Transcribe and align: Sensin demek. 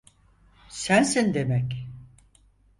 Sensin 0.69 1.33
demek. 1.33 1.87